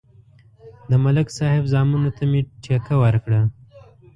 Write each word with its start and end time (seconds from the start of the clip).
د 0.89 0.91
ملک 1.03 1.27
صاحب 1.37 1.63
زامنو 1.73 2.09
ته 2.17 2.23
مې 2.31 2.41
ټېکه 2.63 2.95
ورکړه 3.03 3.41